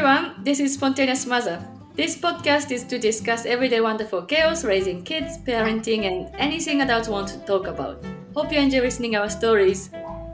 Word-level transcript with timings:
everyone, 0.00 0.42
this 0.42 0.60
is 0.60 0.72
Spontaneous 0.72 1.26
Mother. 1.26 1.62
This 1.94 2.16
podcast 2.16 2.70
is 2.70 2.84
to 2.84 2.98
discuss 2.98 3.44
everyday 3.44 3.82
wonderful 3.82 4.22
chaos, 4.22 4.64
raising 4.64 5.02
kids, 5.02 5.36
parenting, 5.36 6.04
and 6.04 6.34
anything 6.36 6.80
adults 6.80 7.06
want 7.06 7.28
to 7.28 7.38
talk 7.40 7.66
about. 7.66 8.02
Hope 8.34 8.50
you 8.50 8.58
enjoy 8.58 8.80
listening 8.80 9.14
our 9.16 9.28
stories. 9.28 9.90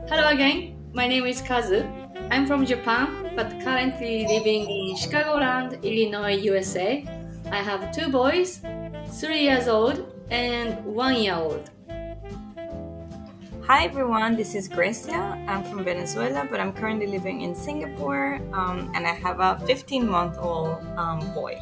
Hello 0.08 0.28
again, 0.28 0.76
my 0.92 1.08
name 1.08 1.26
is 1.26 1.42
Kazu. 1.42 1.84
I'm 2.30 2.46
from 2.46 2.64
Japan, 2.64 3.32
but 3.34 3.60
currently 3.60 4.24
living 4.28 4.70
in 4.70 4.94
Chicagoland, 4.94 5.82
Illinois, 5.82 6.36
USA. 6.36 7.04
I 7.50 7.56
have 7.56 7.90
two 7.90 8.08
boys, 8.08 8.60
three 9.18 9.42
years 9.42 9.66
old 9.66 10.14
and 10.30 10.84
one 10.84 11.16
year 11.16 11.34
old. 11.34 11.72
Hi 13.66 13.82
everyone, 13.82 14.36
this 14.36 14.54
is 14.54 14.68
Grecia. 14.68 15.36
I'm 15.48 15.64
from 15.64 15.82
Venezuela, 15.82 16.46
but 16.48 16.60
I'm 16.60 16.72
currently 16.72 17.08
living 17.08 17.40
in 17.40 17.52
Singapore, 17.52 18.38
um, 18.52 18.92
and 18.94 19.04
I 19.04 19.10
have 19.10 19.40
a 19.40 19.58
15 19.66 20.08
month 20.08 20.38
old 20.38 20.78
um, 20.96 21.18
boy. 21.34 21.58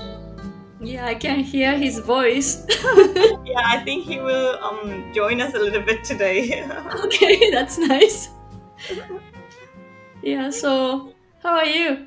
Yeah, 0.82 1.06
I 1.06 1.14
can 1.14 1.38
hear 1.40 1.78
his 1.78 2.00
voice. 2.00 2.66
yeah, 3.46 3.64
I 3.64 3.80
think 3.86 4.04
he 4.04 4.20
will 4.20 4.62
um, 4.62 5.10
join 5.14 5.40
us 5.40 5.54
a 5.54 5.58
little 5.58 5.80
bit 5.80 6.04
today. 6.04 6.62
okay, 7.06 7.50
that's 7.50 7.78
nice. 7.78 8.28
yeah, 10.22 10.50
so 10.50 11.14
how 11.42 11.56
are 11.56 11.64
you? 11.64 12.06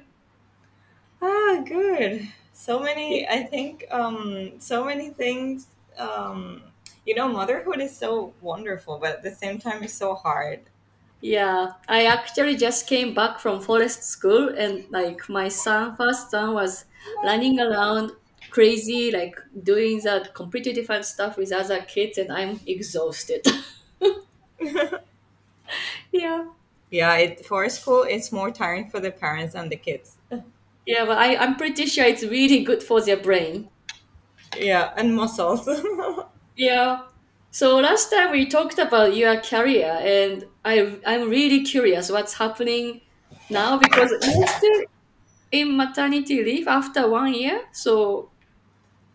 Ah, 1.24 1.64
good. 1.66 2.22
So 2.54 2.80
many, 2.80 3.28
I 3.28 3.42
think, 3.42 3.86
um, 3.90 4.60
so 4.60 4.86
many 4.86 5.10
things 5.10 5.66
um, 5.98 6.62
you 7.08 7.16
know, 7.16 7.30
motherhood 7.30 7.80
is 7.80 7.96
so 7.96 8.34
wonderful, 8.42 9.00
but 9.00 9.12
at 9.12 9.24
the 9.24 9.32
same 9.32 9.60
time, 9.60 9.82
it's 9.82 9.94
so 9.94 10.14
hard. 10.14 10.60
Yeah, 11.22 11.72
I 11.88 12.06
actually 12.06 12.58
just 12.58 12.86
came 12.86 13.14
back 13.14 13.40
from 13.40 13.62
forest 13.62 14.04
school, 14.04 14.50
and 14.50 14.86
like 14.92 15.30
my 15.30 15.48
son, 15.48 15.96
first 15.96 16.32
son, 16.32 16.54
was 16.54 16.84
running 17.24 17.60
around 17.62 18.12
crazy, 18.52 19.10
like 19.12 19.40
doing 19.64 20.02
that 20.04 20.36
completely 20.36 20.74
different 20.74 21.06
stuff 21.06 21.38
with 21.38 21.54
other 21.54 21.80
kids, 21.82 22.18
and 22.18 22.32
I'm 22.32 22.60
exhausted. 22.68 23.48
yeah. 26.12 26.46
Yeah, 26.92 27.16
it, 27.16 27.46
for 27.46 27.68
school, 27.70 28.04
it's 28.04 28.32
more 28.34 28.52
tiring 28.52 28.90
for 28.90 29.00
the 29.00 29.12
parents 29.12 29.56
and 29.56 29.72
the 29.72 29.78
kids. 29.78 30.18
Yeah, 30.86 31.06
but 31.06 31.18
I, 31.18 31.36
I'm 31.38 31.56
pretty 31.56 31.86
sure 31.86 32.06
it's 32.06 32.24
really 32.24 32.64
good 32.64 32.84
for 32.84 33.02
their 33.02 33.18
brain. 33.18 33.70
Yeah, 34.58 34.94
and 34.98 35.16
muscles. 35.16 35.68
Yeah. 36.58 37.04
So 37.52 37.78
last 37.80 38.12
time 38.12 38.32
we 38.32 38.48
talked 38.48 38.80
about 38.80 39.16
your 39.16 39.42
career, 39.42 39.98
and 40.02 40.46
I 40.66 41.00
I'm 41.06 41.30
really 41.30 41.64
curious 41.64 42.12
what's 42.12 42.34
happening 42.36 43.02
now 43.50 43.78
because 43.78 44.12
you're 44.36 44.48
still 44.48 44.82
in 45.52 45.78
maternity 45.78 46.44
leave 46.44 46.68
after 46.68 47.10
one 47.10 47.34
year. 47.34 47.62
So 47.74 48.32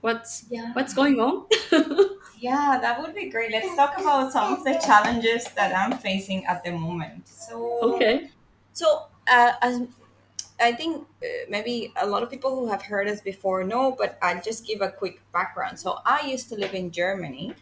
what's 0.03 0.47
Yeah. 0.51 0.73
what's 0.75 0.95
going 0.95 1.21
on? 1.21 1.47
Yeah, 2.39 2.79
that 2.81 3.01
would 3.01 3.15
be 3.15 3.31
great. 3.31 3.53
Let's 3.53 3.75
talk 3.77 3.99
about 3.99 4.33
some 4.33 4.55
of 4.55 4.65
the 4.65 4.75
challenges 4.85 5.45
that 5.55 5.75
I'm 5.77 5.97
facing 5.99 6.45
at 6.47 6.65
the 6.65 6.73
moment. 6.73 7.29
So, 7.29 7.79
okay. 7.95 8.31
so 8.73 9.07
uh, 9.31 9.53
as 9.63 9.83
I 10.63 10.73
think 10.73 11.07
uh, 11.23 11.27
maybe 11.49 11.93
a 12.01 12.07
lot 12.07 12.23
of 12.23 12.31
people 12.31 12.57
who 12.57 12.69
have 12.69 12.83
heard 12.83 13.09
us 13.09 13.21
before 13.21 13.65
know, 13.65 13.93
but 13.99 14.19
I'll 14.23 14.43
just 14.43 14.67
give 14.67 14.81
a 14.81 14.91
quick 14.91 15.21
background. 15.33 15.79
So, 15.79 15.99
I 16.07 16.27
used 16.27 16.49
to 16.51 16.57
live 16.57 16.75
in 16.75 16.91
Germany, 16.93 17.55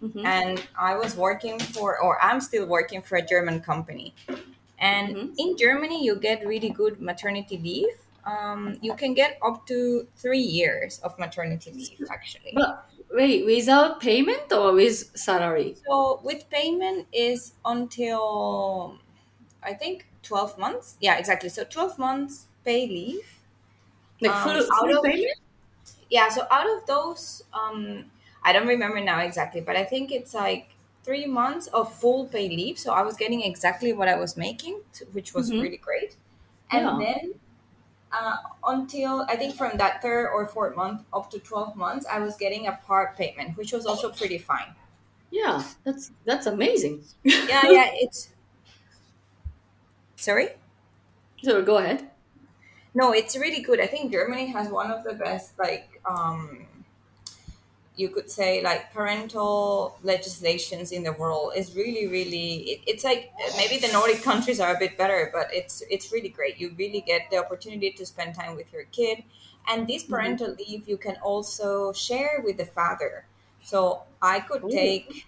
hmm 0.00 0.24
and 0.24 0.66
I 0.78 0.96
was 0.96 1.16
working 1.16 1.58
for, 1.60 2.00
or 2.00 2.22
I'm 2.22 2.40
still 2.40 2.66
working 2.66 3.02
for 3.02 3.16
a 3.16 3.22
German 3.26 3.60
company. 3.60 4.14
And 4.78 5.16
Mhm. 5.16 5.38
in 5.38 5.56
Germany, 5.56 6.04
you 6.04 6.16
get 6.18 6.46
really 6.46 6.70
good 6.70 7.00
maternity 7.00 7.58
leave. 7.58 7.96
Um, 8.24 8.78
you 8.82 8.94
can 8.94 9.14
get 9.14 9.38
up 9.42 9.66
to 9.68 10.08
three 10.16 10.40
years 10.40 11.00
of 11.00 11.18
maternity 11.18 11.72
leave, 11.72 12.00
actually. 12.10 12.60
But 12.60 12.90
wait, 13.10 13.46
without 13.46 14.00
payment 14.00 14.52
or 14.52 14.72
with 14.74 15.16
salary? 15.16 15.76
So 15.86 16.20
with 16.22 16.48
payment 16.50 17.08
is 17.12 17.54
until 17.64 18.98
I 19.62 19.74
think 19.74 20.08
12 20.22 20.58
months. 20.58 20.98
Yeah, 21.00 21.18
exactly. 21.18 21.50
So 21.50 21.64
12 21.64 21.98
months 21.98 22.47
pay 22.68 22.86
leave. 22.88 23.28
Like 24.20 24.36
Um, 24.36 24.38
full, 24.38 24.56
of 24.56 25.02
payment? 25.02 25.38
yeah, 26.10 26.28
so 26.28 26.46
out 26.50 26.68
of 26.68 26.86
those 26.86 27.42
um 27.52 28.10
I 28.42 28.52
don't 28.52 28.66
remember 28.66 29.00
now 29.00 29.20
exactly, 29.20 29.60
but 29.60 29.76
I 29.76 29.84
think 29.84 30.12
it's 30.12 30.32
like 30.34 30.70
3 31.02 31.26
months 31.26 31.66
of 31.68 31.92
full 31.92 32.26
pay 32.28 32.48
leave. 32.48 32.78
So 32.78 32.92
I 32.92 33.02
was 33.02 33.16
getting 33.16 33.42
exactly 33.42 33.92
what 33.92 34.08
I 34.08 34.16
was 34.16 34.36
making, 34.36 34.82
t- 34.92 35.04
which 35.12 35.34
was 35.34 35.52
hmm 35.52 35.58
really 35.58 35.76
great. 35.76 36.16
And 36.70 36.98
Yeah. 36.98 37.00
then 37.00 37.34
uh, 38.12 38.38
until 38.66 39.22
I 39.28 39.36
think 39.36 39.56
from 39.56 39.78
that 39.78 40.02
third 40.02 40.28
or 40.30 40.46
fourth 40.46 40.76
month 40.76 41.04
up 41.12 41.30
to 41.32 41.40
12 41.40 41.76
months, 41.76 42.06
I 42.06 42.20
was 42.20 42.36
getting 42.36 42.66
a 42.68 42.74
part 42.86 43.16
payment, 43.16 43.56
which 43.58 43.72
was 43.72 43.86
also 43.86 44.12
pretty 44.12 44.38
fine. 44.38 44.74
Yeah, 45.30 45.74
that's 45.84 46.10
that's 46.24 46.46
amazing. 46.46 47.04
Yeah, 47.46 47.66
yeah, 47.68 47.90
it's 47.94 48.30
sorry? 50.16 50.48
so 51.42 51.62
go 51.64 51.78
ahead. 51.78 52.10
No, 52.94 53.12
it's 53.12 53.36
really 53.36 53.60
good. 53.62 53.80
I 53.80 53.86
think 53.86 54.12
Germany 54.12 54.46
has 54.46 54.68
one 54.70 54.90
of 54.90 55.04
the 55.04 55.14
best, 55.14 55.58
like, 55.58 56.00
um, 56.08 56.66
you 57.96 58.08
could 58.08 58.30
say, 58.30 58.62
like, 58.62 58.92
parental 58.92 59.98
legislations 60.04 60.92
in 60.92 61.02
the 61.02 61.12
world. 61.12 61.52
Is 61.56 61.74
really, 61.74 62.06
really. 62.06 62.54
It, 62.70 62.80
it's 62.86 63.02
like 63.04 63.32
maybe 63.56 63.78
the 63.84 63.92
Nordic 63.92 64.22
countries 64.22 64.60
are 64.60 64.74
a 64.74 64.78
bit 64.78 64.96
better, 64.96 65.30
but 65.32 65.52
it's 65.52 65.82
it's 65.90 66.12
really 66.12 66.28
great. 66.28 66.58
You 66.58 66.74
really 66.78 67.00
get 67.00 67.28
the 67.30 67.38
opportunity 67.38 67.90
to 67.92 68.06
spend 68.06 68.36
time 68.36 68.54
with 68.54 68.72
your 68.72 68.84
kid, 68.84 69.24
and 69.66 69.88
this 69.88 70.04
hmm 70.08 70.38
parental 70.44 70.54
leave 70.54 70.88
you 70.88 70.96
can 70.96 71.16
also 71.16 71.92
share 71.92 72.40
with 72.44 72.56
the 72.56 72.66
father. 72.66 73.26
So 73.62 74.04
I 74.22 74.40
could 74.40 74.62
Oh, 74.62 74.70
take, 74.70 75.26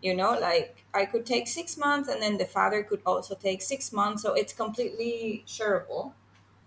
you 0.00 0.14
know, 0.14 0.38
like 0.38 0.84
I 0.94 1.06
could 1.06 1.26
take 1.26 1.48
six 1.48 1.76
months, 1.76 2.08
and 2.08 2.22
then 2.22 2.38
the 2.38 2.46
father 2.46 2.84
could 2.84 3.02
also 3.04 3.34
take 3.34 3.62
six 3.62 3.92
months. 3.92 4.22
So 4.22 4.32
it's 4.34 4.52
completely 4.52 5.42
shareable 5.44 6.12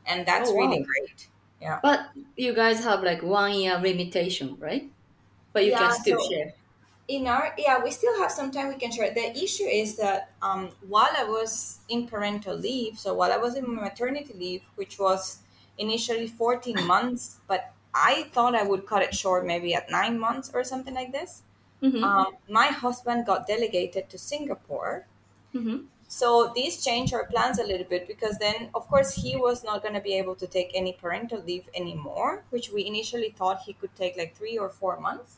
and 0.05 0.25
oh 0.27 0.27
that's 0.27 0.55
really 0.55 0.79
great 0.79 1.29
yeah 1.61 1.81
But 1.81 2.11
you 2.35 2.53
guys 2.53 2.83
have 2.83 3.03
like 3.03 3.23
one 3.23 3.53
year 3.53 3.77
limitation, 3.77 4.57
right? 4.59 4.93
But 5.53 5.65
you 5.65 5.73
can 5.75 5.91
still 5.91 6.17
so 6.17 6.29
share. 6.29 6.53
in 7.07 7.27
our 7.27 7.53
yeah 7.57 7.83
we 7.83 7.91
still 7.91 8.17
have 8.19 8.31
some 8.31 8.51
time 8.51 8.69
we 8.69 8.75
can 8.77 8.91
share 8.91 9.13
the 9.13 9.37
issue 9.37 9.65
is 9.65 9.97
that 9.97 10.33
um, 10.41 10.69
while 10.81 11.13
i 11.17 11.23
was 11.23 11.81
in 11.89 12.07
parental 12.07 12.55
leave 12.57 12.97
so 12.99 13.13
while 13.13 13.31
i 13.33 13.37
was 13.37 13.55
in 13.55 13.75
maternity 13.75 14.33
leave 14.33 14.63
which 14.75 14.99
was 14.99 15.43
initially 15.77 16.27
14 16.27 16.83
months 16.85 17.41
but 17.47 17.73
i 17.93 18.23
thought 18.33 18.55
i 18.55 18.63
would 18.63 18.87
cut 18.87 19.03
it 19.03 19.13
short 19.15 19.45
maybe 19.45 19.73
at 19.75 19.89
nine 19.91 20.19
months 20.19 20.51
or 20.53 20.63
something 20.63 20.93
like 20.95 21.11
this 21.11 21.43
Mm-hmm. 21.81 22.09
um, 22.09 22.37
my 22.49 22.67
husband 22.67 23.25
got 23.25 23.47
delegated 23.47 24.09
to 24.09 24.17
singapore 24.17 25.07
Mm-hmm. 25.53 25.85
So 26.19 26.29
these 26.55 26.83
changed 26.83 27.13
our 27.13 27.25
plans 27.27 27.59
a 27.59 27.63
little 27.71 27.87
bit 27.93 28.07
because 28.07 28.37
then 28.39 28.69
of 28.73 28.87
course 28.87 29.13
he 29.23 29.35
was 29.35 29.63
not 29.63 29.81
going 29.81 29.93
to 29.93 30.01
be 30.09 30.13
able 30.17 30.35
to 30.35 30.47
take 30.47 30.71
any 30.73 30.93
parental 30.93 31.41
leave 31.41 31.69
anymore 31.75 32.45
which 32.49 32.69
we 32.71 32.85
initially 32.85 33.31
thought 33.31 33.61
he 33.63 33.73
could 33.73 33.95
take 33.95 34.15
like 34.17 34.35
three 34.35 34.57
or 34.57 34.69
four 34.69 34.99
months 34.99 35.37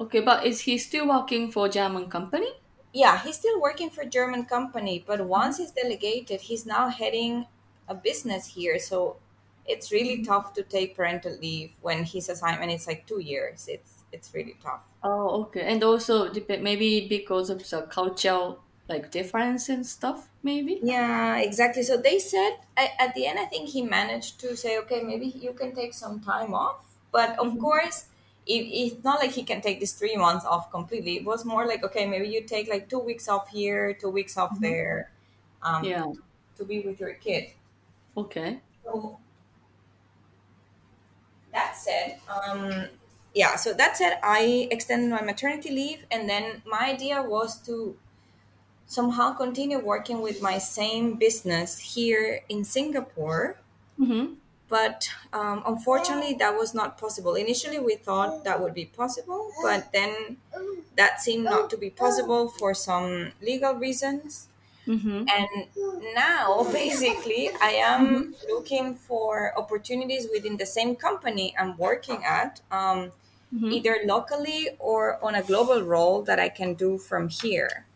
Okay, 0.00 0.20
but 0.20 0.46
is 0.46 0.62
he 0.62 0.78
still 0.78 1.06
working 1.06 1.52
for 1.52 1.68
German 1.68 2.08
company? 2.08 2.50
Yeah, 2.92 3.22
he's 3.22 3.36
still 3.38 3.60
working 3.60 3.90
for 3.90 4.04
German 4.04 4.46
company, 4.46 4.98
but 5.06 5.26
Mm-hmm. 5.28 5.28
once 5.28 5.58
he's 5.58 5.70
delegated, 5.72 6.40
he's 6.42 6.64
now 6.66 6.88
heading 6.88 7.46
a 7.88 7.94
business 7.94 8.54
here. 8.54 8.78
So 8.78 9.18
it's 9.66 9.92
really 9.92 10.22
tough 10.22 10.52
to 10.54 10.62
take 10.62 10.96
parental 10.96 11.36
leave 11.36 11.76
when 11.82 12.04
his 12.04 12.28
assignment 12.28 12.72
is 12.72 12.86
like 12.86 13.06
two 13.06 13.20
years. 13.20 13.68
It's 13.68 14.04
it's 14.12 14.32
really 14.32 14.56
tough. 14.62 14.86
Oh, 15.02 15.42
okay. 15.44 15.62
And 15.62 15.82
also 15.84 16.32
maybe 16.60 17.08
because 17.08 17.50
of 17.50 17.68
the 17.68 17.82
cultural 17.90 18.65
like 18.88 19.10
difference 19.10 19.68
and 19.68 19.86
stuff, 19.86 20.30
maybe? 20.42 20.82
Yeah, 20.82 21.38
exactly. 21.38 21.82
So 21.82 21.96
they 21.96 22.18
said 22.18 22.58
I, 22.76 22.92
at 22.98 23.14
the 23.14 23.26
end, 23.26 23.38
I 23.38 23.46
think 23.46 23.70
he 23.70 23.82
managed 23.82 24.40
to 24.40 24.56
say, 24.56 24.78
okay, 24.80 25.02
maybe 25.02 25.26
you 25.26 25.52
can 25.54 25.74
take 25.74 25.94
some 25.94 26.20
time 26.20 26.54
off. 26.54 26.96
But 27.12 27.38
of 27.38 27.58
Mm-hmm. 27.58 27.58
course, 27.58 28.08
it, 28.46 28.52
it's 28.60 29.02
not 29.02 29.20
like 29.20 29.30
he 29.32 29.42
can 29.42 29.60
take 29.62 29.80
these 29.80 29.94
three 29.94 30.16
months 30.16 30.44
off 30.44 30.70
completely. 30.70 31.16
It 31.16 31.24
was 31.24 31.44
more 31.44 31.66
like, 31.66 31.82
okay, 31.82 32.06
maybe 32.06 32.28
you 32.28 32.42
take 32.44 32.68
like 32.68 32.88
two 32.90 32.98
weeks 32.98 33.26
off 33.28 33.48
here, 33.48 33.94
two 33.94 34.10
weeks 34.10 34.36
off 34.36 34.60
Mm-hmm. 34.60 34.60
there, 34.60 35.12
um, 35.62 35.94
Yeah. 35.94 36.12
to 36.56 36.64
be 36.64 36.80
with 36.80 37.00
your 37.00 37.14
kid. 37.14 37.52
Okay. 38.16 38.62
So 38.84 39.18
that 41.52 41.76
said, 41.76 42.20
um, 42.28 42.88
yeah, 43.34 43.56
so 43.56 43.72
that 43.74 43.96
said, 43.96 44.18
I 44.22 44.68
extended 44.70 45.10
my 45.10 45.22
maternity 45.22 45.70
leave, 45.70 46.06
and 46.10 46.28
then 46.28 46.62
my 46.66 46.90
idea 46.90 47.22
was 47.22 47.60
to 47.62 47.98
somehow 48.86 49.32
continue 49.32 49.78
working 49.78 50.22
with 50.22 50.40
my 50.40 50.58
same 50.58 51.14
business 51.14 51.78
here 51.78 52.42
in 52.48 52.64
Singapore. 52.64 53.58
Mm-hmm. 54.00 54.34
But 54.68 55.08
um, 55.32 55.62
unfortunately, 55.64 56.34
that 56.34 56.56
was 56.56 56.74
not 56.74 56.98
possible. 56.98 57.34
Initially, 57.34 57.78
we 57.78 57.94
thought 57.96 58.42
that 58.44 58.60
would 58.60 58.74
be 58.74 58.84
possible, 58.84 59.50
but 59.62 59.92
then 59.92 60.38
that 60.96 61.20
seemed 61.20 61.44
not 61.44 61.70
to 61.70 61.76
be 61.76 61.90
possible 61.90 62.48
for 62.48 62.74
some 62.74 63.32
legal 63.40 63.74
reasons. 63.74 64.48
Mm-hmm. 64.86 65.24
And 65.28 66.14
now, 66.14 66.64
basically, 66.72 67.50
I 67.60 67.70
am 67.78 68.34
looking 68.48 68.94
for 68.94 69.56
opportunities 69.56 70.26
within 70.32 70.56
the 70.56 70.66
same 70.66 70.96
company 70.96 71.54
I'm 71.58 71.76
working 71.76 72.24
at, 72.24 72.60
um, 72.70 73.12
Mm-hmm. 73.54 73.70
either 73.70 74.00
locally 74.04 74.70
or 74.80 75.24
on 75.24 75.36
a 75.36 75.42
global 75.42 75.80
role 75.82 76.22
that 76.22 76.40
I 76.40 76.48
can 76.48 76.74
do 76.74 76.98
from 76.98 77.28
here. 77.28 77.86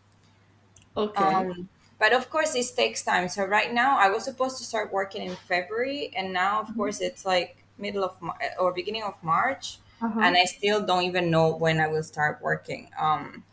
Okay. 0.95 1.27
Um, 1.29 1.69
but 1.99 2.13
of 2.13 2.29
course, 2.29 2.53
this 2.53 2.71
takes 2.71 3.03
time. 3.03 3.29
So 3.29 3.45
right 3.45 3.71
now, 3.73 3.97
I 3.97 4.09
was 4.09 4.25
supposed 4.25 4.57
to 4.59 4.63
start 4.63 4.91
working 4.91 5.21
in 5.23 5.35
February, 5.35 6.11
and 6.15 6.33
now, 6.33 6.59
of 6.61 6.75
course, 6.75 7.01
it's 7.01 7.25
like 7.25 7.63
middle 7.77 8.03
of 8.03 8.21
Mar- 8.21 8.39
or 8.59 8.73
beginning 8.73 9.03
of 9.03 9.21
March, 9.23 9.77
Uh-huh. 10.01 10.33
and 10.33 10.35
I 10.37 10.45
still 10.45 10.85
don't 10.85 11.03
even 11.03 11.29
know 11.31 11.55
when 11.55 11.79
I 11.79 11.87
will 11.87 12.03
start 12.03 12.41
working. 12.41 12.89
Um, 12.99 13.43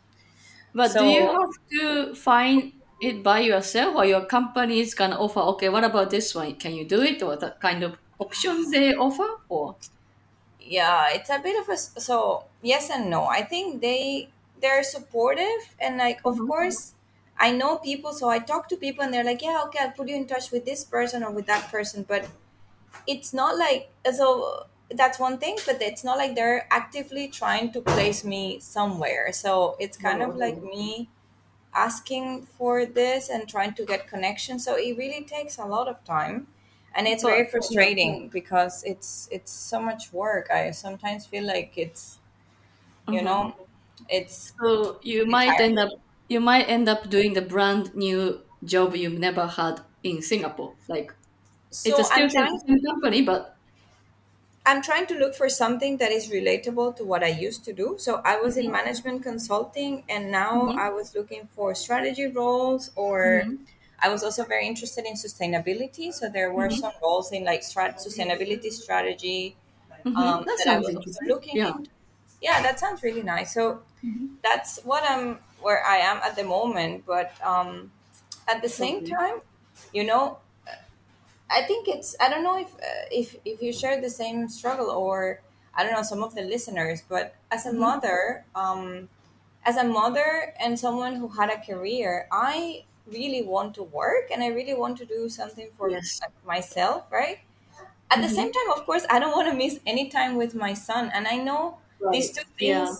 But 0.73 0.97
do 0.97 1.05
you 1.05 1.27
have 1.27 1.49
to 1.79 2.15
find 2.15 2.73
it 2.99 3.23
by 3.23 3.39
yourself 3.39 3.95
or 3.95 4.05
your 4.05 4.25
company 4.25 4.79
is 4.79 4.93
gonna 4.95 5.15
offer, 5.19 5.39
okay, 5.41 5.69
what 5.69 5.83
about 5.83 6.09
this 6.09 6.33
one? 6.35 6.55
Can 6.55 6.73
you 6.73 6.87
do 6.87 7.01
it? 7.01 7.21
Or 7.23 7.35
the 7.37 7.55
kind 7.61 7.83
of 7.83 7.97
options 8.19 8.71
they 8.71 8.93
offer? 8.95 9.27
Or 9.47 9.77
yeah, 10.59 11.09
it's 11.11 11.29
a 11.29 11.39
bit 11.39 11.59
of 11.61 11.69
a 11.69 11.77
so 11.77 12.45
yes 12.61 12.89
and 12.89 13.09
no. 13.09 13.25
I 13.25 13.43
think 13.43 13.81
they 13.81 14.29
they're 14.61 14.83
supportive, 14.83 15.75
and 15.79 15.97
like 15.97 16.19
of 16.25 16.37
Mhm. 16.37 16.45
course. 16.45 16.93
I 17.39 17.51
know 17.51 17.77
people, 17.77 18.13
so 18.13 18.29
I 18.29 18.39
talk 18.39 18.67
to 18.69 18.77
people, 18.77 19.03
and 19.03 19.13
they're 19.13 19.23
like, 19.23 19.41
"Yeah, 19.41 19.63
okay, 19.67 19.79
I'll 19.81 19.91
put 19.91 20.09
you 20.09 20.15
in 20.15 20.27
touch 20.27 20.51
with 20.51 20.65
this 20.65 20.83
person 20.83 21.23
or 21.23 21.31
with 21.31 21.47
that 21.47 21.71
person." 21.71 22.03
But 22.07 22.27
it's 23.07 23.33
not 23.33 23.57
like 23.57 23.89
so 24.13 24.65
that's 24.91 25.19
one 25.19 25.37
thing 25.37 25.57
but 25.65 25.81
it's 25.81 26.03
not 26.03 26.17
like 26.17 26.35
they're 26.35 26.67
actively 26.71 27.27
trying 27.27 27.71
to 27.71 27.81
place 27.81 28.23
me 28.23 28.59
somewhere. 28.59 29.31
So 29.31 29.75
it's 29.79 29.97
kind 29.97 30.21
of 30.21 30.35
like 30.35 30.61
me 30.61 31.09
asking 31.75 32.47
for 32.57 32.85
this 32.85 33.29
and 33.29 33.47
trying 33.47 33.73
to 33.75 33.85
get 33.85 34.07
connection. 34.07 34.57
So 34.57 34.75
it 34.75 34.97
really 34.97 35.23
takes 35.23 35.59
a 35.59 35.65
lot 35.65 35.87
of 35.87 36.03
time 36.03 36.47
and 36.95 37.07
it's 37.07 37.23
very 37.23 37.45
frustrating 37.45 38.29
because 38.29 38.83
it's 38.83 39.29
it's 39.31 39.51
so 39.51 39.79
much 39.79 40.11
work. 40.11 40.49
I 40.51 40.71
sometimes 40.71 41.27
feel 41.27 41.45
like 41.45 41.73
it's 41.77 42.17
you 43.07 43.21
know 43.21 43.53
mm-hmm. 43.53 44.03
it's 44.09 44.53
so 44.59 44.99
you 45.03 45.25
might 45.25 45.57
tiring 45.57 45.77
end 45.77 45.79
up 45.79 45.99
you 46.29 46.39
might 46.39 46.69
end 46.69 46.89
up 46.89 47.09
doing 47.09 47.33
the 47.33 47.41
brand 47.41 47.93
new 47.95 48.45
job 48.63 48.95
you've 48.95 49.19
never 49.19 49.47
had 49.47 49.81
in 50.03 50.21
Singapore. 50.21 50.77
Like 50.87 51.11
it's 51.83 51.99
a 51.99 52.03
still 52.03 52.29
trying 52.29 52.29
same 52.67 52.81
company, 52.85 53.23
but 53.23 53.57
I'm 54.65 54.81
trying 54.81 55.07
to 55.07 55.15
look 55.15 55.33
for 55.35 55.49
something 55.49 55.97
that 55.97 56.11
is 56.11 56.29
relatable 56.29 56.95
to 56.97 57.03
what 57.03 57.23
I 57.23 57.27
used 57.29 57.63
to 57.65 57.73
do. 57.73 57.95
So 57.97 58.21
I 58.23 58.37
was 58.39 58.55
in 58.57 58.69
Mhm. 58.69 58.71
management 58.71 59.23
consulting, 59.23 60.03
and 60.09 60.31
now 60.31 60.67
Mhm. 60.67 60.77
I 60.77 60.89
was 60.89 61.15
looking 61.15 61.47
for 61.47 61.73
strategy 61.73 62.27
roles, 62.27 62.91
or 62.95 63.23
Mhm. 63.23 63.67
I 63.99 64.09
was 64.09 64.23
also 64.23 64.45
very 64.45 64.67
interested 64.67 65.05
in 65.05 65.13
sustainability. 65.15 66.13
So 66.13 66.29
there 66.29 66.53
were 66.53 66.69
Mhm. 66.69 66.81
some 66.81 66.93
roles 67.01 67.31
in 67.31 67.43
like 67.45 67.61
strat- 67.61 67.97
sustainability 68.05 68.71
strategy 68.71 69.57
Mhm. 70.05 70.15
um, 70.15 70.45
that 70.45 70.57
that 70.59 70.67
I 70.69 70.79
was 70.79 71.19
looking 71.23 71.59
Yeah. 71.59 71.77
into. 71.77 71.89
Yeah, 72.41 72.61
that 72.61 72.79
sounds 72.79 73.01
really 73.03 73.23
nice. 73.23 73.53
So 73.53 73.83
Mhm. 74.03 74.39
that's 74.43 74.79
what 74.83 75.03
I'm 75.09 75.39
where 75.61 75.85
I 75.85 75.97
am 75.97 76.17
at 76.17 76.35
the 76.35 76.43
moment. 76.43 77.05
But 77.05 77.35
um, 77.45 77.91
at 78.47 78.61
the 78.61 78.69
same 78.69 79.03
Okay. 79.03 79.19
time, 79.19 79.41
you 79.93 80.03
know, 80.03 80.39
I 81.49 81.63
think 81.63 81.87
it's 81.87 82.15
I 82.19 82.29
don't 82.29 82.43
know 82.43 82.57
if 82.59 82.73
uh, 82.75 83.05
if 83.11 83.35
if 83.45 83.61
you 83.61 83.73
share 83.73 83.99
the 84.01 84.09
same 84.09 84.47
struggle 84.49 84.89
or 84.91 85.41
I 85.73 85.83
don't 85.83 85.93
know 85.93 86.03
some 86.03 86.23
of 86.23 86.35
the 86.35 86.41
listeners, 86.43 87.01
but 87.01 87.35
as 87.51 87.65
a 87.65 87.73
Mhm. 87.73 87.73
mother, 87.73 88.45
um, 88.55 89.09
as 89.63 89.77
a 89.77 89.83
mother 89.83 90.53
and 90.59 90.79
someone 90.79 91.15
who 91.15 91.29
had 91.29 91.49
a 91.49 91.61
career, 91.61 92.27
I 92.31 92.85
really 93.07 93.43
want 93.43 93.75
to 93.75 93.83
work 93.83 94.29
and 94.31 94.43
I 94.43 94.47
really 94.47 94.75
want 94.75 94.97
to 94.99 95.05
do 95.05 95.29
something 95.29 95.71
for 95.77 95.89
Yes. 95.89 96.21
myself, 96.43 97.05
right? 97.11 97.39
At 98.11 98.21
the 98.21 98.29
same 98.29 98.51
time, 98.51 98.71
of 98.75 98.85
course, 98.85 99.05
I 99.09 99.19
don't 99.19 99.33
want 99.35 99.49
to 99.51 99.55
miss 99.57 99.79
any 99.85 100.09
time 100.09 100.37
with 100.37 100.55
my 100.55 100.73
son, 100.73 101.11
and 101.13 101.27
I 101.27 101.37
know 101.37 101.79
these 102.11 102.31
Right. 102.31 102.33
two 102.33 102.43
Yeah. 102.59 102.97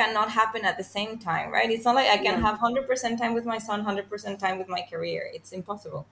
Cannot 0.00 0.30
happen 0.30 0.64
at 0.64 0.76
the 0.78 0.84
same 0.84 1.18
time, 1.18 1.50
right? 1.52 1.70
It's 1.70 1.84
not 1.84 1.94
like 1.94 2.08
I 2.08 2.18
can 2.18 2.36
Yeah. 2.36 2.42
have 2.46 2.58
hundred 2.58 2.86
percent 2.88 3.18
time 3.20 3.34
with 3.34 3.44
my 3.46 3.58
son, 3.58 3.80
hundred 3.90 4.08
percent 4.10 4.40
time 4.40 4.58
with 4.58 4.68
my 4.68 4.82
career. 4.90 5.22
It's 5.34 5.52
impossible. 5.52 6.06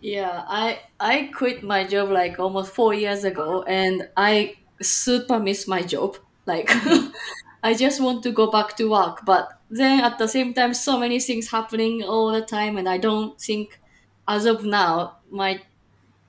Yeah, 0.00 0.44
I 0.46 0.80
I 0.98 1.30
quit 1.34 1.62
my 1.62 1.84
job 1.86 2.10
like 2.10 2.38
almost 2.38 2.72
four 2.72 2.94
years 2.94 3.24
ago, 3.24 3.62
and 3.64 4.08
I 4.16 4.56
super 4.80 5.38
miss 5.38 5.66
my 5.68 5.82
job. 5.82 6.16
Like, 6.46 6.70
I 7.62 7.74
just 7.74 8.00
want 8.00 8.22
to 8.24 8.32
go 8.32 8.50
back 8.50 8.76
to 8.78 8.90
work, 8.90 9.20
but 9.26 9.48
then 9.68 10.00
at 10.02 10.18
the 10.18 10.26
same 10.28 10.54
time, 10.54 10.74
so 10.74 10.98
many 10.98 11.20
things 11.20 11.50
happening 11.50 12.02
all 12.02 12.32
the 12.32 12.42
time, 12.44 12.78
and 12.78 12.88
I 12.88 12.98
don't 12.98 13.38
think, 13.40 13.80
as 14.28 14.46
of 14.46 14.64
now, 14.64 15.18
my 15.30 15.60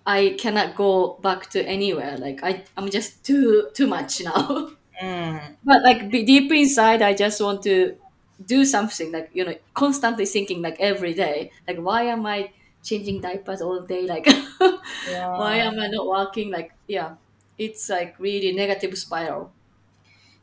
I 0.05 0.37
cannot 0.39 0.75
go 0.75 1.19
back 1.23 1.49
to 1.51 1.65
anywhere. 1.67 2.17
Like 2.17 2.41
I 2.43 2.65
I'm 2.77 2.89
just 2.91 3.25
too 3.25 3.69
too 3.75 3.87
much 3.87 4.21
now. 4.23 4.71
Mm. 5.01 5.55
but 5.63 5.81
like 5.83 6.09
be 6.11 6.23
deep 6.23 6.51
inside, 6.51 7.01
I 7.01 7.13
just 7.13 7.41
want 7.41 7.63
to 7.63 7.97
do 8.45 8.65
something. 8.65 9.11
Like 9.11 9.29
you 9.33 9.45
know, 9.45 9.55
constantly 9.73 10.25
thinking 10.25 10.61
like 10.61 10.77
every 10.79 11.13
day, 11.13 11.51
like 11.67 11.77
why 11.77 12.03
am 12.03 12.25
I 12.25 12.51
changing 12.83 13.21
diapers 13.21 13.61
all 13.61 13.81
day? 13.81 14.03
Like 14.07 14.27
why 14.59 15.55
am 15.57 15.79
I 15.79 15.87
not 15.87 16.05
working? 16.07 16.51
Like 16.51 16.73
yeah, 16.87 17.15
it's 17.57 17.89
like 17.89 18.15
really 18.19 18.51
negative 18.53 18.97
spiral. 18.97 19.51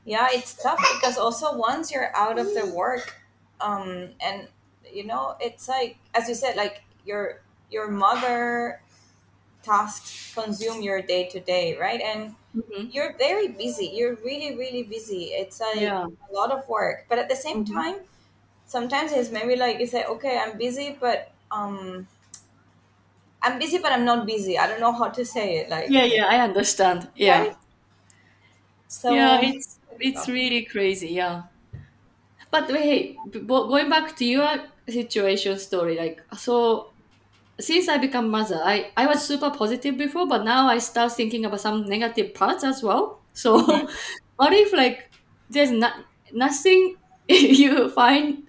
Yeah, 0.04 0.28
it's 0.30 0.54
tough 0.54 0.78
because 0.96 1.18
also 1.18 1.56
once 1.56 1.92
you're 1.92 2.14
out 2.16 2.38
of 2.38 2.54
the 2.54 2.66
work, 2.74 3.14
um, 3.60 4.10
and 4.20 4.48
you 4.90 5.04
know, 5.04 5.36
it's 5.40 5.68
like 5.68 5.98
as 6.14 6.28
you 6.28 6.34
said, 6.34 6.56
like 6.56 6.82
your 7.04 7.42
your 7.70 7.88
mother 7.88 8.80
tasks 9.62 10.34
consume 10.34 10.82
your 10.82 11.02
day 11.02 11.28
to 11.30 11.40
day, 11.40 11.76
right? 11.78 12.00
And 12.00 12.34
hmm 12.54 12.88
you're 12.90 13.16
very 13.18 13.48
busy. 13.48 13.86
You're 13.86 14.16
really, 14.16 14.56
really 14.56 14.82
busy. 14.84 15.26
It's 15.36 15.60
like 15.60 15.94
Yeah. 15.94 16.06
a 16.30 16.32
lot 16.34 16.52
of 16.52 16.68
work. 16.68 17.06
But 17.08 17.18
at 17.18 17.28
the 17.28 17.36
same 17.36 17.64
hmm 17.64 17.82
time, 17.84 18.00
sometimes 18.66 19.12
it's 19.12 19.30
maybe 19.30 19.56
like 19.56 19.80
you 19.80 19.86
say, 19.86 20.04
okay, 20.04 20.38
I'm 20.38 20.58
busy, 20.58 20.96
but 21.00 21.32
um, 21.50 22.08
I'm 23.42 23.58
busy, 23.58 23.78
but 23.78 23.92
I'm 23.92 24.04
not 24.04 24.26
busy. 24.26 24.58
I 24.58 24.66
don't 24.66 24.80
know 24.80 24.92
how 24.92 25.08
to 25.08 25.24
say 25.24 25.56
it. 25.58 25.68
Like, 25.68 25.94
Yeah, 25.94 26.04
yeah, 26.04 26.26
I 26.28 26.38
understand. 26.40 27.10
right? 27.24 27.56
Yeah, 29.04 29.06
yeah, 29.06 29.38
So, 29.38 29.42
it's 29.42 29.80
it's 30.00 30.28
really 30.28 30.64
crazy. 30.64 31.08
Yeah. 31.08 31.44
But 32.50 32.68
b- 33.30 33.40
going 33.46 33.88
back 33.90 34.16
to 34.16 34.24
your 34.24 34.68
situation 34.88 35.58
story, 35.58 35.96
like 35.96 36.20
so 36.36 36.94
since 37.60 37.88
I 37.88 37.98
become 37.98 38.30
mother, 38.30 38.60
I, 38.62 38.92
I 38.96 39.06
was 39.06 39.26
super 39.26 39.50
positive 39.50 39.96
before, 39.96 40.26
but 40.28 40.44
now 40.44 40.68
I 40.68 40.78
start 40.78 41.12
thinking 41.12 41.44
about 41.44 41.60
some 41.60 41.84
negative 41.86 42.34
parts 42.34 42.64
as 42.64 42.82
well. 42.82 43.24
So 43.32 43.56
Mhm. 43.56 43.88
what 44.36 44.52
if 44.52 44.72
like 44.72 45.10
there's 45.48 45.70
not 45.70 45.94
nothing 46.32 46.96
you 47.28 47.90
find 47.90 48.44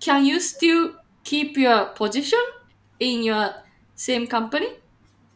can 0.00 0.26
you 0.26 0.40
still 0.40 0.94
keep 1.24 1.56
your 1.56 1.86
position 1.94 2.40
in 3.00 3.22
your 3.24 3.54
same 3.94 4.26
company? 4.26 4.68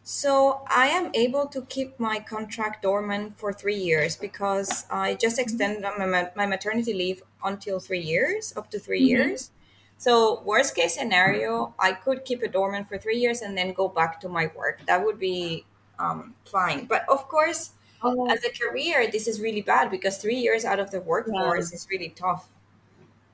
So 0.02 0.64
I 0.68 0.86
am 0.88 1.10
able 1.14 1.46
to 1.48 1.62
keep 1.62 1.98
my 1.98 2.20
contract 2.20 2.82
dormant 2.82 3.36
for 3.38 3.52
three 3.52 3.76
years 3.76 4.16
because 4.16 4.86
I 4.88 5.14
just 5.16 5.38
extended 5.38 5.82
my, 5.82 6.30
my 6.36 6.46
maternity 6.46 6.92
leave 6.94 7.22
until 7.44 7.80
three 7.80 8.00
years, 8.00 8.56
up 8.56 8.70
to 8.70 8.78
3 8.78 9.00
Mm-hmm. 9.00 9.36
years. 9.36 9.50
So 9.98 10.42
worst 10.44 10.74
case 10.74 10.94
scenario, 10.96 11.74
I 11.78 11.92
could 11.92 12.24
keep 12.24 12.42
it 12.42 12.52
dormant 12.52 12.88
for 12.88 12.98
three 12.98 13.18
years 13.18 13.42
and 13.42 13.56
then 13.56 13.72
go 13.72 13.88
back 13.88 14.20
to 14.20 14.28
my 14.28 14.50
work. 14.54 14.84
That 14.86 15.04
would 15.04 15.18
be 15.18 15.66
um, 15.98 16.34
fine. 16.44 16.86
But 16.86 17.04
of 17.08 17.28
course, 17.28 17.72
Oh 18.02 18.28
as 18.28 18.44
a 18.44 18.50
career, 18.50 19.10
this 19.10 19.26
is 19.26 19.40
really 19.40 19.62
bad 19.62 19.90
because 19.90 20.18
three 20.18 20.36
years 20.36 20.64
out 20.64 20.78
of 20.80 20.90
the 20.90 21.00
yeah, 21.24 21.32
workforce 21.32 21.72
is 21.72 21.86
really 21.90 22.10
tough. 22.10 22.48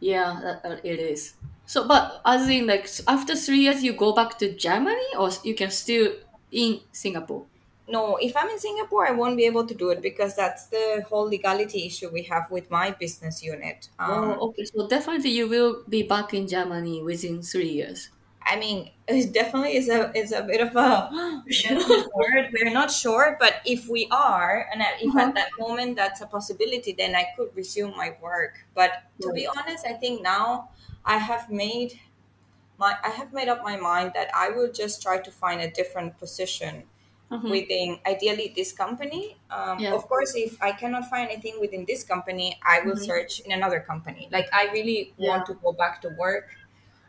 yeah, 0.00 0.58
uh, 0.64 0.76
it 0.82 0.98
is. 0.98 1.34
So, 1.66 1.86
but 1.86 2.20
as 2.24 2.48
in 2.48 2.66
like 2.66 2.88
after 3.06 3.36
three 3.36 3.60
years, 3.60 3.82
you 3.82 3.92
go 3.92 4.12
back 4.14 4.38
to 4.38 4.54
Germany, 4.54 5.06
or 5.18 5.30
you 5.44 5.54
can 5.54 5.70
still 5.70 6.12
in 6.50 6.80
Singapore. 6.92 7.46
No, 7.88 8.16
if 8.16 8.36
I'm 8.36 8.48
in 8.48 8.58
Singapore, 8.58 9.06
I 9.08 9.10
won't 9.12 9.36
be 9.36 9.44
able 9.44 9.66
to 9.66 9.74
do 9.74 9.90
it 9.90 10.00
because 10.02 10.36
that's 10.36 10.66
the 10.68 11.04
whole 11.08 11.24
legality 11.28 11.86
issue 11.86 12.08
we 12.10 12.22
have 12.24 12.50
with 12.50 12.70
my 12.70 12.92
business 12.92 13.42
unit. 13.42 13.90
Um, 13.98 14.36
Oh, 14.36 14.50
okay. 14.50 14.64
So 14.66 14.86
definitely 14.86 15.30
you 15.30 15.48
will 15.48 15.82
be 15.88 16.04
back 16.04 16.32
in 16.32 16.46
Germany 16.46 17.02
within 17.02 17.42
three 17.42 17.70
years. 17.70 18.10
I 18.44 18.56
mean, 18.56 18.90
it 19.06 19.32
definitely 19.32 19.76
is 19.76 19.88
a 19.88 20.12
is 20.16 20.32
a 20.32 20.42
bit 20.42 20.60
of 20.60 20.74
a 20.74 21.10
word. 22.14 22.50
We're 22.52 22.72
not 22.72 22.90
sure, 22.90 23.36
but 23.38 23.60
if 23.64 23.88
we 23.88 24.08
are, 24.10 24.68
and 24.72 24.82
if 25.00 25.16
Uh-huh. 25.16 25.18
at 25.18 25.34
that 25.34 25.48
moment 25.58 25.96
that's 25.96 26.20
a 26.20 26.26
possibility, 26.26 26.92
then 26.92 27.14
I 27.14 27.26
could 27.36 27.54
resume 27.54 27.96
my 27.96 28.16
work. 28.20 28.66
But 28.74 29.04
to 29.20 29.30
be 29.30 29.46
honest, 29.46 29.86
I 29.86 29.94
think 29.94 30.22
now 30.22 30.70
I 31.04 31.18
have 31.18 31.50
made 31.50 32.00
my 32.78 32.98
I 33.04 33.10
have 33.10 33.32
made 33.32 33.48
up 33.48 33.62
my 33.64 33.76
mind 33.76 34.12
that 34.14 34.30
I 34.34 34.50
will 34.50 34.72
just 34.72 35.02
try 35.02 35.18
to 35.20 35.32
find 35.32 35.60
a 35.62 35.70
different 35.70 36.18
position 36.18 36.88
Mm-hmm. 37.32 37.50
within 37.50 37.98
ideally 38.06 38.52
this 38.54 38.72
company. 38.72 39.36
Um, 39.50 39.78
Yeah. 39.80 39.94
of 39.94 40.08
course, 40.08 40.34
if 40.36 40.60
I 40.62 40.72
cannot 40.72 41.08
find 41.10 41.30
anything 41.30 41.60
within 41.60 41.84
this 41.86 42.04
company, 42.04 42.58
I 42.64 42.80
will 42.80 42.94
Mhm. 42.96 43.04
search 43.04 43.40
in 43.40 43.52
another 43.52 43.80
company. 43.80 44.28
Like 44.30 44.48
I 44.52 44.70
really 44.72 45.12
Yeah. 45.18 45.28
want 45.28 45.46
to 45.46 45.54
go 45.54 45.72
back 45.72 46.00
to 46.02 46.08
work 46.18 46.48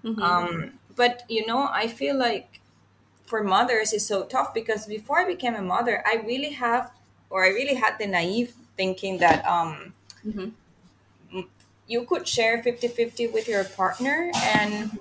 Mhm. 0.03 0.21
Um, 0.23 0.79
but 0.95 1.23
you 1.29 1.45
know, 1.47 1.67
I 1.71 1.87
feel 1.87 2.15
like 2.17 2.61
for 3.25 3.43
mothers 3.43 3.93
is 3.93 4.05
so 4.07 4.25
tough 4.25 4.53
because 4.53 4.85
before 4.87 5.19
I 5.19 5.25
became 5.25 5.55
a 5.55 5.61
mother, 5.61 6.03
I 6.05 6.15
really 6.25 6.51
have, 6.51 6.91
or 7.29 7.45
I 7.45 7.49
really 7.49 7.75
had 7.75 7.97
the 7.99 8.07
naive 8.07 8.55
thinking 8.77 9.19
that 9.19 9.45
um, 9.45 9.93
Mhm. 10.25 10.53
you 11.87 12.05
could 12.05 12.27
share 12.27 12.61
50-50 12.63 13.27
with 13.27 13.47
your 13.47 13.63
partner 13.63 14.31
and 14.35 14.91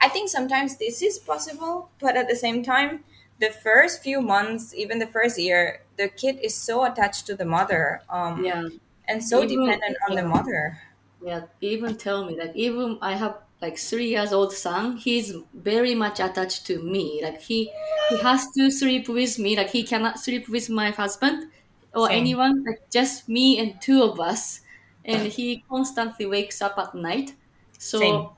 i 0.00 0.08
think 0.08 0.28
sometimes 0.30 0.76
this 0.78 1.02
is 1.02 1.18
possible 1.18 1.90
but 2.00 2.16
at 2.16 2.28
the 2.28 2.36
same 2.36 2.62
time 2.62 3.04
the 3.38 3.50
first 3.50 4.02
few 4.02 4.20
months 4.20 4.74
even 4.74 4.98
the 4.98 5.06
first 5.06 5.38
year 5.38 5.84
the 5.96 6.08
kid 6.08 6.38
is 6.42 6.54
so 6.56 6.84
attached 6.84 7.26
to 7.26 7.36
the 7.36 7.44
mother 7.44 8.02
um, 8.10 8.44
yeah 8.44 8.68
and 9.08 9.22
so 9.24 9.44
Even- 9.44 9.46
dependent 9.46 9.96
on 10.08 10.14
the 10.16 10.22
mother 10.22 10.80
Yeah, 11.20 11.46
even 11.60 11.96
tell 11.96 12.24
me 12.26 12.36
like 12.38 12.54
even 12.54 12.98
I 13.00 13.16
have 13.16 13.40
like 13.62 13.78
three 13.78 14.08
years 14.08 14.32
old 14.32 14.52
son. 14.52 14.96
He's 14.98 15.34
very 15.54 15.94
much 15.94 16.20
attached 16.20 16.66
to 16.66 16.82
me. 16.82 17.20
Like 17.22 17.40
he 17.40 17.72
he 18.08 18.18
has 18.18 18.46
to 18.56 18.70
sleep 18.70 19.08
with 19.08 19.38
me. 19.38 19.56
Like 19.56 19.70
he 19.70 19.82
cannot 19.84 20.18
sleep 20.20 20.48
with 20.48 20.68
my 20.68 20.90
husband 20.90 21.50
or 21.94 22.10
Same. 22.10 22.12
anyone. 22.12 22.62
Like 22.64 22.90
just 22.92 23.28
me 23.28 23.58
and 23.58 23.80
two 23.80 24.02
of 24.02 24.20
us. 24.20 24.60
And 25.04 25.32
he 25.32 25.64
constantly 25.70 26.26
wakes 26.26 26.60
up 26.60 26.76
at 26.78 26.94
night. 26.94 27.32
So 27.78 28.00
Same. 28.00 28.36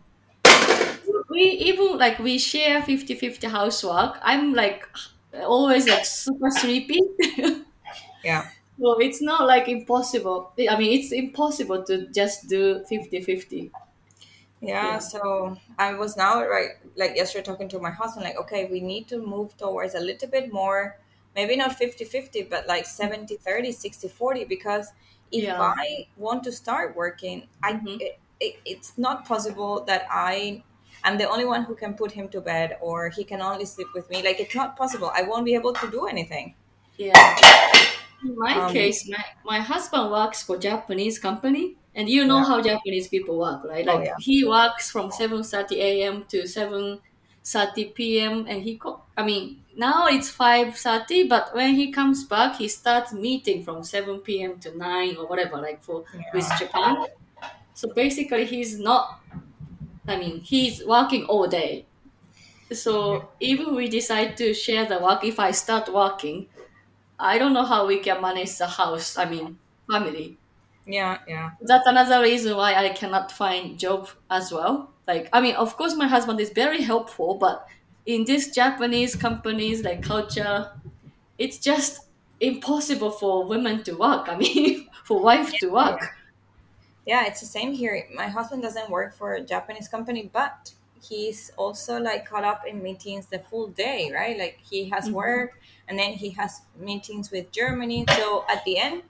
We 1.30 1.40
even 1.40 1.98
like 1.98 2.18
we 2.18 2.38
share 2.38 2.82
50-50 2.82 3.46
housework. 3.48 4.18
I'm 4.22 4.54
like 4.54 4.84
always 5.34 5.86
like 5.86 6.04
super 6.04 6.50
sleepy. 6.50 6.98
yeah 8.22 8.50
So 8.80 8.98
it's 9.00 9.20
not 9.20 9.46
like 9.46 9.68
impossible. 9.68 10.52
I 10.68 10.78
mean, 10.78 10.98
it's 10.98 11.12
impossible 11.12 11.84
to 11.84 12.08
just 12.12 12.48
do 12.48 12.84
50-50. 12.88 13.72
Yeah, 14.60 14.98
Yeah. 14.98 14.98
so 14.98 15.56
I 15.78 15.94
was 15.94 16.16
now 16.16 16.44
right 16.46 16.70
like 16.96 17.14
yesterday 17.14 17.44
talking 17.44 17.68
to 17.70 17.78
my 17.78 17.90
husband 17.90 18.24
like 18.24 18.36
okay, 18.38 18.66
we 18.70 18.80
need 18.80 19.06
to 19.08 19.18
move 19.18 19.56
towards 19.56 19.94
a 19.94 20.00
little 20.00 20.28
bit 20.28 20.52
more 20.52 20.98
maybe 21.34 21.54
not 21.56 21.74
50-50 21.76 22.42
but 22.42 22.66
like 22.66 22.84
70-30, 22.86 23.70
60-40 23.72 24.44
because 24.44 24.92
if 25.30 25.46
Yeah. 25.46 25.60
I 25.60 26.08
want 26.16 26.42
to 26.44 26.52
start 26.52 26.96
working, 26.96 27.48
I 27.62 27.82
Mhm. 27.82 27.98
it, 28.00 28.18
it, 28.40 28.56
it's 28.64 28.98
not 28.98 29.26
possible 29.26 29.84
that 29.84 30.06
I 30.10 30.64
am 31.04 31.18
the 31.18 31.28
only 31.28 31.44
one 31.44 31.64
who 31.64 31.74
can 31.74 31.94
put 31.94 32.12
him 32.12 32.28
to 32.30 32.40
bed 32.40 32.76
or 32.80 33.08
he 33.10 33.24
can 33.24 33.40
only 33.40 33.64
sleep 33.66 33.88
with 33.94 34.08
me. 34.10 34.22
Like 34.22 34.40
it's 34.40 34.54
not 34.54 34.76
possible. 34.76 35.10
I 35.14 35.22
won't 35.22 35.44
be 35.44 35.54
able 35.54 35.72
to 35.74 35.90
do 35.90 36.06
anything. 36.06 36.54
Yeah. 36.96 37.14
In 38.24 38.36
my 38.36 38.54
Um, 38.54 38.72
case, 38.72 39.08
my, 39.08 39.24
my 39.44 39.60
husband 39.60 40.10
works 40.10 40.42
for 40.42 40.58
Japanese 40.58 41.18
company, 41.18 41.76
and 41.94 42.08
you 42.08 42.24
know 42.24 42.38
Yeah. 42.38 42.44
how 42.44 42.60
Japanese 42.60 43.06
people 43.08 43.38
work, 43.38 43.62
right? 43.64 43.86
Oh, 43.88 43.94
Like 43.94 44.06
yeah. 44.06 44.14
he 44.18 44.44
works 44.44 44.90
from 44.90 45.10
seven 45.12 45.42
thirty 45.44 45.80
a.m. 45.80 46.24
to 46.30 46.46
seven 46.46 47.00
thirty 47.44 47.86
p.m. 47.86 48.46
and 48.48 48.62
he, 48.62 48.76
co- 48.76 49.02
I 49.16 49.22
mean, 49.24 49.62
now 49.76 50.06
it's 50.08 50.28
five 50.28 50.76
thirty, 50.76 51.28
but 51.28 51.54
when 51.54 51.74
he 51.76 51.92
comes 51.92 52.24
back, 52.24 52.56
he 52.56 52.66
starts 52.68 53.12
meeting 53.12 53.62
from 53.62 53.84
seven 53.84 54.18
p.m. 54.18 54.58
to 54.60 54.76
nine 54.76 55.16
or 55.16 55.26
whatever, 55.28 55.56
like 55.58 55.82
for 55.82 56.04
with 56.34 56.48
Japan. 56.58 57.06
So 57.74 57.92
basically, 57.94 58.46
he's 58.46 58.78
not. 58.80 59.20
I 60.08 60.16
mean, 60.18 60.40
he's 60.40 60.84
working 60.86 61.24
all 61.26 61.46
day. 61.46 61.86
So 62.72 63.30
even 63.40 63.74
we 63.74 63.88
decide 63.88 64.36
to 64.38 64.54
share 64.54 64.86
the 64.86 65.00
work, 65.00 65.24
if 65.24 65.38
I 65.40 65.52
start 65.52 65.92
working, 65.92 66.48
I 67.18 67.38
don't 67.38 67.54
know 67.54 67.64
how 67.66 67.86
we 67.86 68.00
can 68.00 68.22
manage 68.22 68.58
the 68.58 68.66
house. 68.68 69.18
I 69.18 69.28
mean, 69.30 69.58
family. 69.90 70.38
Yeah, 70.86 71.18
yeah. 71.28 71.50
That's 71.60 71.86
another 71.86 72.22
reason 72.22 72.56
why 72.56 72.74
I 72.74 72.90
cannot 72.90 73.32
find 73.32 73.78
job 73.78 74.08
as 74.30 74.52
well. 74.52 74.94
Like, 75.06 75.28
I 75.32 75.40
mean, 75.40 75.56
of 75.56 75.76
course, 75.76 75.94
my 75.96 76.06
husband 76.06 76.40
is 76.40 76.50
very 76.50 76.82
helpful, 76.82 77.34
but 77.36 77.66
in 78.06 78.24
this 78.24 78.54
Japanese 78.54 79.16
companies 79.16 79.82
like 79.82 80.02
culture, 80.02 80.70
it's 81.38 81.58
just 81.58 82.00
impossible 82.40 83.10
for 83.10 83.46
women 83.46 83.82
to 83.84 83.94
work. 83.94 84.28
I 84.28 84.36
mean, 84.36 84.88
for 85.04 85.22
wife 85.22 85.58
to 85.58 85.68
work. 85.70 86.00
Yeah, 87.08 87.26
it's 87.26 87.40
the 87.40 87.46
same 87.46 87.72
here. 87.72 88.06
My 88.14 88.28
husband 88.28 88.62
doesn't 88.62 88.90
work 88.90 89.14
for 89.14 89.34
a 89.34 89.40
Japanese 89.42 89.88
company, 89.88 90.30
but 90.32 90.74
he's 91.00 91.50
also 91.56 91.98
like 91.98 92.26
caught 92.28 92.44
up 92.44 92.66
in 92.66 92.82
meetings 92.82 93.26
the 93.28 93.38
full 93.38 93.68
day, 93.68 94.12
right? 94.12 94.36
Like 94.38 94.58
he 94.60 94.90
has 94.90 95.08
Mhm. 95.08 95.14
work 95.14 95.58
and 95.88 95.98
then 95.98 96.12
he 96.12 96.30
has 96.30 96.62
meetings 96.76 97.30
with 97.30 97.50
Germany. 97.50 98.04
So 98.18 98.44
at 98.48 98.64
the 98.64 98.78
end, 98.78 99.04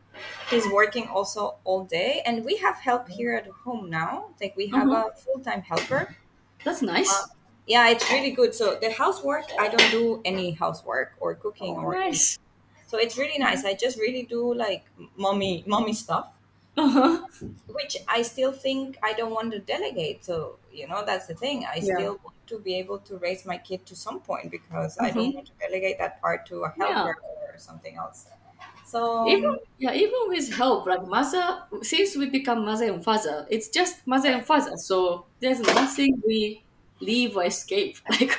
he's 0.50 0.66
working 0.70 1.08
also 1.08 1.56
all 1.64 1.84
day. 1.84 2.22
And 2.24 2.44
we 2.44 2.56
have 2.58 2.76
help 2.76 3.08
here 3.08 3.34
at 3.34 3.46
home 3.64 3.90
now. 3.90 4.34
Like 4.40 4.54
we 4.56 4.68
have 4.68 4.88
Mhm. 4.88 4.92
a 4.92 5.12
full 5.16 5.40
time 5.42 5.62
helper. 5.62 6.16
That's 6.64 6.82
nice. 6.82 7.10
Uh, 7.10 7.26
Yeah, 7.66 7.90
it's 7.90 8.10
really 8.10 8.30
good. 8.30 8.54
So 8.54 8.78
the 8.80 8.90
housework, 8.90 9.44
I 9.58 9.68
don't 9.68 9.90
do 9.90 10.22
any 10.24 10.52
housework 10.52 11.16
or 11.20 11.34
cooking 11.34 11.76
Oh, 11.76 11.82
or 11.84 11.92
nice. 11.92 12.38
so 12.86 12.98
it's 12.98 13.18
really 13.18 13.38
nice. 13.38 13.64
I 13.64 13.74
just 13.74 13.98
really 13.98 14.24
do 14.24 14.54
like 14.54 14.86
mommy 15.16 15.64
mommy 15.66 15.92
stuff. 15.92 16.32
Uh-huh. 16.78 17.26
which 17.68 17.97
I 18.08 18.23
still 18.23 18.52
think 18.52 18.99
I 19.02 19.12
don't 19.12 19.32
want 19.32 19.52
to 19.52 19.58
delegate. 19.61 20.25
So 20.25 20.58
you 20.73 20.87
know 20.88 21.04
that's 21.04 21.26
the 21.26 21.35
thing. 21.35 21.64
I 21.66 21.80
Yeah. 21.80 21.92
still 21.92 22.18
want 22.25 22.37
to 22.49 22.58
be 22.58 22.75
able 22.76 22.99
to 23.00 23.18
raise 23.18 23.44
my 23.47 23.58
kid 23.58 23.87
to 23.87 23.97
some 23.97 24.20
point 24.20 24.50
because 24.50 24.99
I 24.99 25.11
don't 25.11 25.32
Mhm. 25.32 25.35
want 25.35 25.47
to 25.49 25.52
delegate 25.61 25.99
that 25.99 26.20
part 26.20 26.47
to 26.47 26.64
a 26.64 26.70
Yeah. 26.76 27.11
helper 27.11 27.16
or 27.52 27.58
something 27.58 27.97
else. 27.97 28.28
So 28.85 29.08
even 29.25 29.58
yeah 29.78 29.92
even 29.92 30.20
with 30.28 30.52
help 30.54 30.87
like 30.87 31.02
mother 31.06 31.64
since 31.82 32.16
we 32.16 32.30
become 32.30 32.64
mother 32.64 32.92
and 32.92 33.04
father 33.04 33.47
it's 33.50 33.68
just 33.68 34.06
mother 34.06 34.28
and 34.28 34.44
father 34.47 34.76
so 34.76 35.26
there's 35.40 35.61
nothing 35.61 36.20
we 36.26 36.64
leave 37.00 37.37
or 37.37 37.44
escape 37.44 37.97
like 38.11 38.38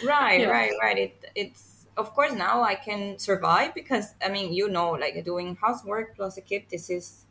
right, 0.00 0.46
Yeah. 0.46 0.48
right, 0.48 0.72
right. 0.80 0.98
It 0.98 1.24
it's 1.34 1.86
of 1.96 2.12
course 2.14 2.32
now 2.32 2.62
I 2.62 2.74
can 2.74 3.18
survive 3.18 3.74
because 3.74 4.14
I 4.22 4.28
mean 4.28 4.52
you 4.52 4.68
know 4.68 4.90
like 4.92 5.24
doing 5.24 5.56
housework 5.56 6.16
plus 6.16 6.36
a 6.36 6.42
kid 6.42 6.66
this 6.70 6.90
is 6.90 7.26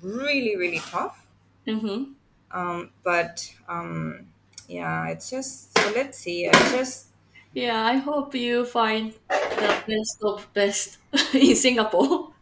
really 0.00 0.56
really 0.56 0.78
tough. 0.80 1.26
hmm 1.66 2.14
Um, 2.50 2.90
but 3.02 3.54
um, 3.68 4.28
yeah, 4.68 5.08
it's 5.08 5.30
just 5.30 5.76
so 5.78 5.92
let's 5.94 6.18
see. 6.18 6.48
I 6.48 6.52
just 6.70 7.08
yeah 7.54 7.84
i 7.84 7.96
hope 7.96 8.34
you 8.34 8.64
find 8.64 9.12
the 9.28 9.82
best 9.86 10.18
of 10.22 10.52
best 10.54 10.98
in 11.34 11.54
singapore 11.56 12.34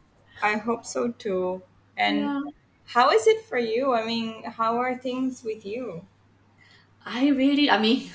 I 0.43 0.59
hope 0.59 0.85
so 0.85 1.13
too. 1.13 1.63
And 1.97 2.33
yeah. 2.33 2.41
How 2.87 3.11
is 3.11 3.27
it 3.27 3.45
for 3.47 3.59
you? 3.59 3.95
I 3.95 4.05
mean, 4.05 4.43
how 4.45 4.79
are 4.79 4.99
things 4.99 5.45
with 5.45 5.65
you? 5.65 6.07
i 7.05 7.29
really 7.29 7.71
i 7.71 7.79
mean 7.81 8.11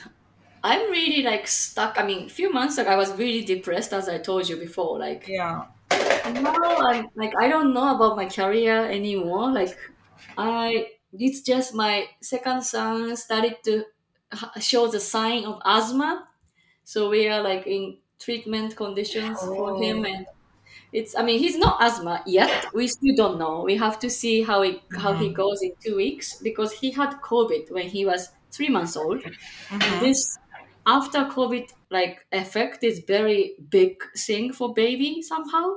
i'm 0.64 0.90
really 0.92 1.24
like 1.24 1.48
stuck 1.48 1.98
i 2.00 2.06
mean 2.06 2.26
a 2.26 2.30
few 2.30 2.52
months 2.52 2.78
ago 2.78 2.90
i 2.90 2.96
was 2.96 3.12
really 3.14 3.44
depressed 3.44 3.94
as 3.94 4.10
i 4.10 4.18
told 4.18 4.48
you 4.48 4.58
before 4.58 5.00
like 5.00 5.26
Yeah. 5.26 5.66
Now 6.34 6.78
I'm 6.78 7.10
like 7.16 7.34
I 7.40 7.48
don't 7.48 7.74
know 7.74 7.96
about 7.96 8.16
my 8.16 8.26
career 8.28 8.86
anymore. 8.90 9.52
Like 9.52 9.78
I, 10.38 10.88
it's 11.14 11.42
just 11.42 11.74
my 11.74 12.08
second 12.22 12.64
son 12.64 13.16
started 13.18 13.58
to 13.66 13.86
h- 14.34 14.64
show 14.64 14.88
the 14.88 15.00
sign 15.00 15.46
of 15.46 15.62
asthma, 15.66 16.28
so 16.84 17.10
we 17.10 17.28
are 17.30 17.42
like 17.44 17.68
in 17.68 18.00
treatment 18.20 18.76
conditions 18.76 19.40
for 19.56 19.76
him, 19.82 20.06
Oh. 20.06 20.06
and 20.06 20.28
it's. 20.94 21.16
I 21.16 21.24
mean, 21.24 21.40
he's 21.40 21.58
not 21.58 21.82
asthma 21.82 22.24
yet. 22.28 22.68
We 22.74 22.88
still 22.88 23.16
don't 23.16 23.40
know. 23.40 23.64
We 23.64 23.78
have 23.78 24.00
to 24.00 24.10
see 24.10 24.44
how 24.44 24.62
it 24.64 24.82
how 24.98 25.14
he 25.14 25.30
Mhm. 25.30 25.34
goes 25.34 25.62
in 25.62 25.72
two 25.86 25.96
weeks 25.98 26.36
because 26.42 26.74
he 26.74 26.92
had 26.92 27.22
COVID 27.24 27.72
when 27.72 27.88
he 27.90 28.06
was 28.06 28.30
three 28.52 28.70
months 28.70 28.96
old. 28.98 29.24
Mhm. 29.70 30.00
This 30.00 30.40
after 30.86 31.26
COVID 31.26 31.70
like 31.92 32.26
effect 32.32 32.84
is 32.84 33.00
very 33.08 33.56
big 33.70 33.98
thing 34.18 34.54
for 34.54 34.74
baby 34.74 35.22
somehow. 35.22 35.76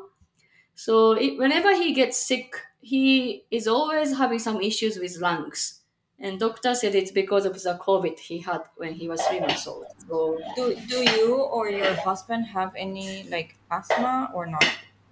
So 0.85 1.13
it, 1.13 1.39
whenever 1.39 1.75
he 1.75 1.93
gets 1.93 2.19
sick, 2.19 2.55
he 2.81 3.45
is 3.51 3.67
always 3.69 4.17
having 4.17 4.39
some 4.39 4.61
issues 4.61 4.99
with 4.99 5.17
lungs. 5.19 5.83
And 6.21 6.41
doctor 6.41 6.75
said 6.75 6.95
it's 6.95 7.11
because 7.13 7.45
of 7.47 7.55
the 7.63 7.75
COVID 7.79 8.19
he 8.19 8.39
had 8.41 8.63
when 8.77 8.95
he 8.95 9.09
was 9.09 9.27
three 9.27 9.41
months 9.41 9.67
old. 9.67 9.87
So 10.09 10.39
Do 10.57 10.75
do 10.93 10.99
you 11.17 11.35
or 11.57 11.69
your 11.71 11.95
husband 11.95 12.47
have 12.47 12.73
any 12.77 13.25
like 13.29 13.57
asthma 13.71 14.31
or 14.35 14.47
not? 14.47 14.67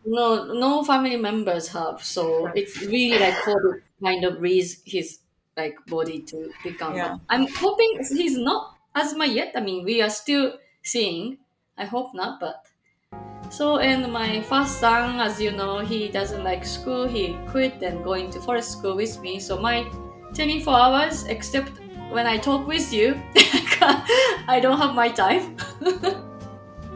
no, 0.05 0.53
no 0.53 0.85
family 0.85 1.17
members 1.17 1.69
have. 1.69 2.03
So 2.03 2.47
it's 2.55 2.81
really 2.83 3.19
like 3.19 3.35
COVID 3.43 3.83
kind 4.03 4.25
of 4.25 4.41
raise 4.41 4.83
his 4.85 5.21
like 5.57 5.77
body 5.87 6.23
to 6.23 6.53
become. 6.63 6.95
Yeah. 6.95 7.17
I'm 7.29 7.47
hoping 7.49 8.01
he's 8.11 8.39
not 8.39 8.77
asthma 8.95 9.27
yet. 9.27 9.53
I 9.57 9.61
mean, 9.61 9.85
we 9.85 10.03
are 10.03 10.11
still 10.11 10.59
seeing. 10.83 11.39
I 11.77 11.85
hope 11.87 12.15
not, 12.15 12.41
but 12.41 12.65
So, 13.51 13.79
and 13.79 14.13
my 14.13 14.41
first 14.43 14.81
son, 14.81 15.21
as 15.21 15.41
you 15.41 15.51
know, 15.53 15.79
he 15.79 16.09
doesn't 16.09 16.43
like 16.45 16.65
school. 16.65 17.07
He 17.07 17.37
quit 17.47 17.83
and 17.83 18.03
going 18.05 18.31
to 18.31 18.41
forest 18.41 18.73
school 18.73 18.97
with 18.97 19.21
me. 19.21 19.39
So 19.41 19.59
my 19.59 19.87
24 20.35 20.75
hours, 20.75 21.25
except 21.27 21.73
when 22.11 22.27
I 22.27 22.39
talk 22.39 22.67
with 22.67 22.93
you, 22.93 23.21
I 24.49 24.59
don't 24.63 24.79
have 24.79 24.95
my 24.95 25.09
time. 25.09 25.57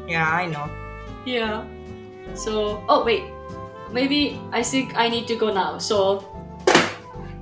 Yeah, 0.06 0.28
I 0.28 0.46
know. 0.46 0.68
yeah. 1.24 1.64
So, 2.34 2.84
oh 2.88 3.04
wait, 3.04 3.24
maybe 3.92 4.40
I 4.52 4.62
think 4.62 4.96
I 4.96 5.08
need 5.08 5.26
to 5.28 5.36
go 5.36 5.52
now. 5.52 5.78
So, 5.78 6.26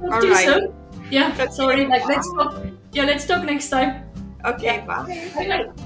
you 0.03 0.11
Alright. 0.13 0.47
soon. 0.47 0.75
Yeah. 1.11 1.33
That's 1.37 1.57
Sorry. 1.57 1.87
Like 1.87 2.07
let's 2.07 2.29
talk. 2.35 2.65
Yeah, 2.93 3.05
let's 3.05 3.27
talk 3.27 3.45
next 3.45 3.69
time. 3.71 4.05
Okay, 4.45 4.67
Yeah. 4.67 4.87
bye. 4.87 5.31
Bye. 5.35 5.85